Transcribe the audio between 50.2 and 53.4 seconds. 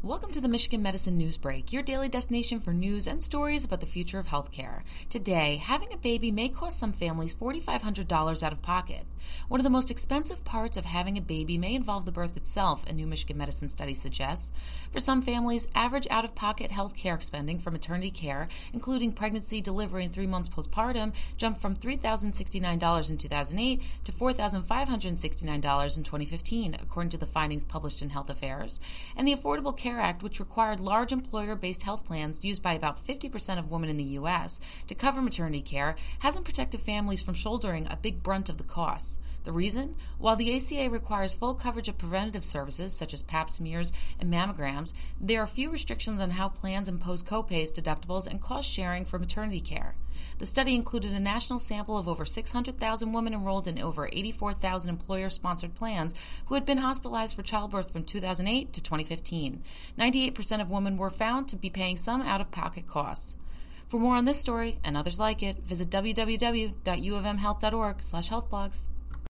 The study included a national sample of over 600,000 women